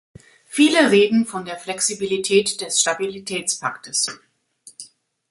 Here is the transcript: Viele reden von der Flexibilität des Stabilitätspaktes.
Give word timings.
Viele 0.47 0.89
reden 0.89 1.27
von 1.27 1.45
der 1.45 1.59
Flexibilität 1.59 2.59
des 2.59 2.81
Stabilitätspaktes. 2.81 4.07